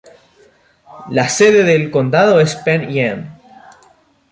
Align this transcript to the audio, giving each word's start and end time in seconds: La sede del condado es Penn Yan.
La 1.11 1.29
sede 1.29 1.63
del 1.63 1.91
condado 1.91 2.39
es 2.39 2.55
Penn 2.55 2.89
Yan. 2.89 3.39